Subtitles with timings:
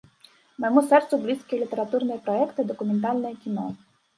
[0.63, 3.71] Майму сэрцу блізкія літаратурныя праекты, дакументальнае кіно.